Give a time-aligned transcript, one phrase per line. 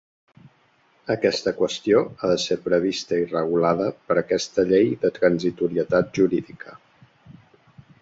[1.15, 6.79] Aquesta qüestió ha de ser prevista i regulada per aquesta llei de transitorietat jurídica.